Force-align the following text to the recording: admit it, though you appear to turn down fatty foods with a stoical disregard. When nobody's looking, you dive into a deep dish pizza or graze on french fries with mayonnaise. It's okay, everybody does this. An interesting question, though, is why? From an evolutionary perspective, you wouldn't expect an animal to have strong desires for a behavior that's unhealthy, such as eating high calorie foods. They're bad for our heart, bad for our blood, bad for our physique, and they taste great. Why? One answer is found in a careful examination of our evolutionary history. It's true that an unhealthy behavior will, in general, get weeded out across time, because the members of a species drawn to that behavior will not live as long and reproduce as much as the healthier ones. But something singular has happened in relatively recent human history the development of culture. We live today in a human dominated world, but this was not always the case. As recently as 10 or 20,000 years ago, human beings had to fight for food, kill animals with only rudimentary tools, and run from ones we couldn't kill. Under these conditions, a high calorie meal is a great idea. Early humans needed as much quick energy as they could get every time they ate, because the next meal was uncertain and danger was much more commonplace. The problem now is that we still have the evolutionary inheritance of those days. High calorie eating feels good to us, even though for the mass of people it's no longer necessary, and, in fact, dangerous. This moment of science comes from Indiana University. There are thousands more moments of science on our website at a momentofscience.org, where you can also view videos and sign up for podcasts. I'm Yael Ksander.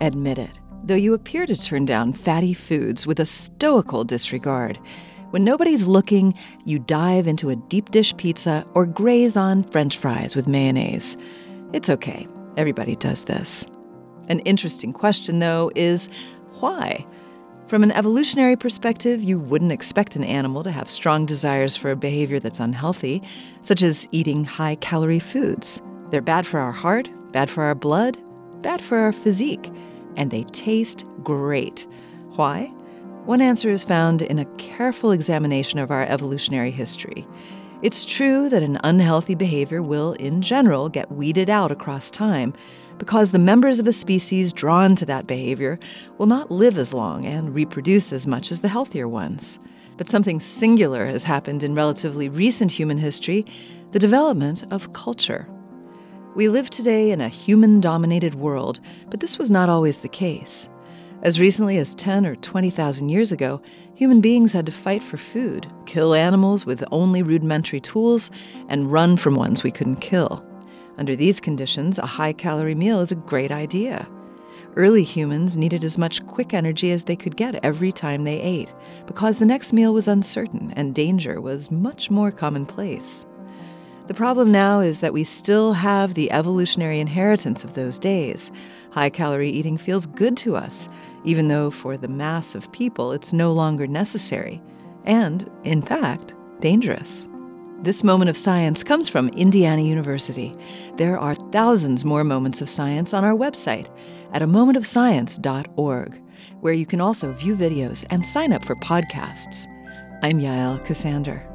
admit 0.00 0.38
it, 0.38 0.60
though 0.84 0.94
you 0.94 1.14
appear 1.14 1.46
to 1.46 1.56
turn 1.56 1.84
down 1.84 2.12
fatty 2.12 2.54
foods 2.54 3.06
with 3.06 3.20
a 3.20 3.26
stoical 3.26 4.04
disregard. 4.04 4.78
When 5.30 5.44
nobody's 5.44 5.86
looking, 5.86 6.34
you 6.64 6.78
dive 6.78 7.26
into 7.26 7.50
a 7.50 7.56
deep 7.56 7.90
dish 7.90 8.16
pizza 8.16 8.66
or 8.74 8.86
graze 8.86 9.36
on 9.36 9.62
french 9.62 9.96
fries 9.96 10.34
with 10.34 10.48
mayonnaise. 10.48 11.16
It's 11.72 11.88
okay, 11.88 12.26
everybody 12.56 12.96
does 12.96 13.24
this. 13.24 13.64
An 14.28 14.40
interesting 14.40 14.92
question, 14.92 15.38
though, 15.38 15.70
is 15.76 16.08
why? 16.58 17.06
From 17.68 17.84
an 17.84 17.92
evolutionary 17.92 18.56
perspective, 18.56 19.22
you 19.22 19.38
wouldn't 19.38 19.70
expect 19.70 20.16
an 20.16 20.24
animal 20.24 20.64
to 20.64 20.72
have 20.72 20.90
strong 20.90 21.24
desires 21.24 21.76
for 21.76 21.92
a 21.92 21.96
behavior 21.96 22.40
that's 22.40 22.58
unhealthy, 22.58 23.22
such 23.62 23.82
as 23.82 24.08
eating 24.10 24.44
high 24.44 24.74
calorie 24.76 25.20
foods. 25.20 25.80
They're 26.10 26.20
bad 26.20 26.44
for 26.44 26.58
our 26.58 26.72
heart, 26.72 27.08
bad 27.30 27.48
for 27.48 27.62
our 27.62 27.76
blood, 27.76 28.18
bad 28.62 28.80
for 28.80 28.98
our 28.98 29.12
physique, 29.12 29.70
and 30.20 30.30
they 30.30 30.42
taste 30.44 31.06
great. 31.24 31.86
Why? 32.36 32.66
One 33.24 33.40
answer 33.40 33.70
is 33.70 33.82
found 33.82 34.20
in 34.20 34.38
a 34.38 34.44
careful 34.56 35.12
examination 35.12 35.78
of 35.78 35.90
our 35.90 36.04
evolutionary 36.04 36.70
history. 36.70 37.26
It's 37.80 38.04
true 38.04 38.50
that 38.50 38.62
an 38.62 38.78
unhealthy 38.84 39.34
behavior 39.34 39.82
will, 39.82 40.12
in 40.12 40.42
general, 40.42 40.90
get 40.90 41.10
weeded 41.10 41.48
out 41.48 41.72
across 41.72 42.10
time, 42.10 42.52
because 42.98 43.30
the 43.30 43.38
members 43.38 43.78
of 43.78 43.86
a 43.86 43.94
species 43.94 44.52
drawn 44.52 44.94
to 44.96 45.06
that 45.06 45.26
behavior 45.26 45.78
will 46.18 46.26
not 46.26 46.50
live 46.50 46.76
as 46.76 46.92
long 46.92 47.24
and 47.24 47.54
reproduce 47.54 48.12
as 48.12 48.26
much 48.26 48.50
as 48.50 48.60
the 48.60 48.68
healthier 48.68 49.08
ones. 49.08 49.58
But 49.96 50.08
something 50.08 50.38
singular 50.38 51.06
has 51.06 51.24
happened 51.24 51.62
in 51.62 51.74
relatively 51.74 52.28
recent 52.28 52.70
human 52.70 52.98
history 52.98 53.46
the 53.92 53.98
development 53.98 54.70
of 54.70 54.92
culture. 54.92 55.48
We 56.36 56.48
live 56.48 56.70
today 56.70 57.10
in 57.10 57.20
a 57.20 57.28
human 57.28 57.80
dominated 57.80 58.36
world, 58.36 58.78
but 59.10 59.18
this 59.18 59.36
was 59.36 59.50
not 59.50 59.68
always 59.68 59.98
the 59.98 60.08
case. 60.08 60.68
As 61.22 61.40
recently 61.40 61.76
as 61.78 61.92
10 61.96 62.24
or 62.24 62.36
20,000 62.36 63.08
years 63.08 63.32
ago, 63.32 63.60
human 63.96 64.20
beings 64.20 64.52
had 64.52 64.64
to 64.66 64.72
fight 64.72 65.02
for 65.02 65.16
food, 65.16 65.66
kill 65.86 66.14
animals 66.14 66.64
with 66.64 66.84
only 66.92 67.24
rudimentary 67.24 67.80
tools, 67.80 68.30
and 68.68 68.92
run 68.92 69.16
from 69.16 69.34
ones 69.34 69.64
we 69.64 69.72
couldn't 69.72 69.96
kill. 69.96 70.46
Under 70.98 71.16
these 71.16 71.40
conditions, 71.40 71.98
a 71.98 72.06
high 72.06 72.32
calorie 72.32 72.76
meal 72.76 73.00
is 73.00 73.10
a 73.10 73.16
great 73.16 73.50
idea. 73.50 74.08
Early 74.76 75.02
humans 75.02 75.56
needed 75.56 75.82
as 75.82 75.98
much 75.98 76.24
quick 76.26 76.54
energy 76.54 76.92
as 76.92 77.02
they 77.02 77.16
could 77.16 77.36
get 77.36 77.58
every 77.64 77.90
time 77.90 78.22
they 78.22 78.40
ate, 78.40 78.72
because 79.06 79.38
the 79.38 79.46
next 79.46 79.72
meal 79.72 79.92
was 79.92 80.06
uncertain 80.06 80.72
and 80.76 80.94
danger 80.94 81.40
was 81.40 81.72
much 81.72 82.08
more 82.08 82.30
commonplace. 82.30 83.26
The 84.10 84.14
problem 84.14 84.50
now 84.50 84.80
is 84.80 84.98
that 85.00 85.12
we 85.12 85.22
still 85.22 85.72
have 85.72 86.14
the 86.14 86.32
evolutionary 86.32 86.98
inheritance 86.98 87.62
of 87.62 87.74
those 87.74 87.96
days. 87.96 88.50
High 88.90 89.08
calorie 89.08 89.50
eating 89.50 89.78
feels 89.78 90.06
good 90.06 90.36
to 90.38 90.56
us, 90.56 90.88
even 91.22 91.46
though 91.46 91.70
for 91.70 91.96
the 91.96 92.08
mass 92.08 92.56
of 92.56 92.72
people 92.72 93.12
it's 93.12 93.32
no 93.32 93.52
longer 93.52 93.86
necessary, 93.86 94.60
and, 95.04 95.48
in 95.62 95.80
fact, 95.80 96.34
dangerous. 96.58 97.28
This 97.82 98.02
moment 98.02 98.30
of 98.30 98.36
science 98.36 98.82
comes 98.82 99.08
from 99.08 99.28
Indiana 99.28 99.82
University. 99.82 100.56
There 100.96 101.16
are 101.16 101.36
thousands 101.52 102.04
more 102.04 102.24
moments 102.24 102.60
of 102.60 102.68
science 102.68 103.14
on 103.14 103.24
our 103.24 103.36
website 103.36 103.96
at 104.32 104.42
a 104.42 104.48
momentofscience.org, 104.48 106.20
where 106.58 106.74
you 106.74 106.84
can 106.84 107.00
also 107.00 107.30
view 107.30 107.54
videos 107.54 108.04
and 108.10 108.26
sign 108.26 108.52
up 108.52 108.64
for 108.64 108.74
podcasts. 108.74 109.68
I'm 110.24 110.40
Yael 110.40 110.84
Ksander. 110.84 111.49